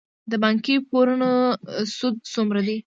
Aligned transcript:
د 0.31 0.33
بانکي 0.43 0.75
پورونو 0.89 1.29
سود 1.97 2.15
څومره 2.33 2.59
دی؟ 2.67 2.77